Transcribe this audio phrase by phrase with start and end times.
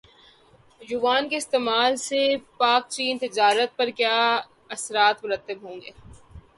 [0.91, 2.21] یوان کے استعمال سے
[2.59, 4.19] پاکچین تجارت پر کیا
[4.75, 5.91] اثرات مرتب ہوں گے